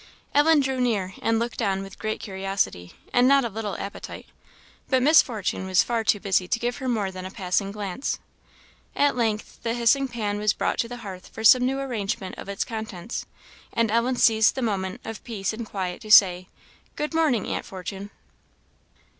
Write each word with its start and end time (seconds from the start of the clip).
Ellen 0.33 0.61
drew 0.61 0.81
near, 0.81 1.13
and 1.21 1.37
looked 1.37 1.61
on 1.61 1.83
with 1.83 1.99
great 1.99 2.19
curiosity, 2.21 2.93
and 3.13 3.27
not 3.27 3.45
a 3.45 3.49
little 3.49 3.77
appetite; 3.77 4.25
but 4.89 5.03
Miss 5.03 5.21
Fortune 5.21 5.67
was 5.67 5.83
far 5.83 6.03
too 6.03 6.19
busy 6.19 6.47
to 6.47 6.57
give 6.57 6.77
her 6.77 6.89
more 6.89 7.11
than 7.11 7.23
a 7.23 7.29
passing 7.29 7.71
glance. 7.71 8.17
At 8.95 9.15
length 9.15 9.61
the 9.61 9.75
hissing 9.75 10.07
pan 10.07 10.39
was 10.39 10.53
brought 10.53 10.79
to 10.79 10.87
the 10.87 10.97
hearth 11.05 11.27
for 11.27 11.43
some 11.43 11.67
new 11.67 11.79
arrangement 11.79 12.33
of 12.39 12.49
its 12.49 12.65
contents, 12.65 13.27
and 13.71 13.91
Ellen 13.91 14.15
seized 14.15 14.55
the 14.55 14.63
moment 14.63 15.01
of 15.05 15.23
peace 15.23 15.53
and 15.53 15.67
quiet 15.67 16.01
to 16.01 16.09
say, 16.09 16.47
"Good 16.95 17.13
morning, 17.13 17.45
Aunt 17.45 17.65
Fortune." 17.65 18.09